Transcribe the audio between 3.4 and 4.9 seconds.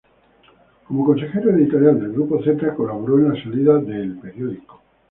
salida de "El Periódico".